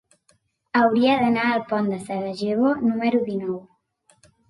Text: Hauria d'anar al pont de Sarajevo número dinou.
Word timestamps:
Hauria 0.79 1.11
d'anar 1.25 1.45
al 1.51 1.63
pont 1.73 1.91
de 1.93 2.01
Sarajevo 2.09 2.75
número 2.89 3.25
dinou. 3.33 3.65